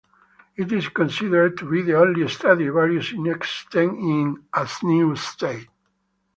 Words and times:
It 0.55 0.71
is 0.71 0.89
considered 0.89 1.59
to 1.59 1.69
be 1.69 1.83
the 1.83 1.95
only 1.99 2.27
Stradivarius 2.27 3.11
in 3.13 3.27
existence 3.27 3.99
in 4.01 4.43
"as 4.51 4.81
new" 4.81 5.15
state. 5.15 5.69